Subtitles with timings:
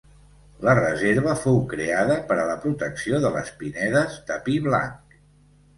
[0.67, 5.21] La reserva fou creada per a la protecció de les pinedes de pi blanc.